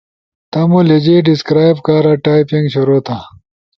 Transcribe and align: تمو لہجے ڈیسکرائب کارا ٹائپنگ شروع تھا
تمو 0.51 0.79
لہجے 0.87 1.15
ڈیسکرائب 1.27 1.77
کارا 1.85 2.13
ٹائپنگ 2.25 2.65
شروع 2.73 2.99
تھا 3.07 3.19